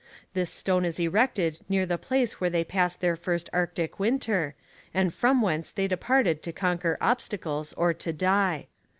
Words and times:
"This 0.33 0.49
stone 0.51 0.83
is 0.83 0.99
erected 0.99 1.59
near 1.69 1.85
the 1.85 1.99
place 1.99 2.41
where 2.41 2.49
they 2.49 2.63
passed 2.63 3.01
their 3.01 3.15
first 3.15 3.51
Arctic 3.53 3.99
winter, 3.99 4.55
and 4.95 5.13
from 5.13 5.43
whence 5.43 5.71
they 5.71 5.87
departed 5.87 6.41
to 6.41 6.51
conquer 6.51 6.97
obstacles 6.99 7.71
or 7.73 7.93
to 7.93 8.11
die. 8.11 8.65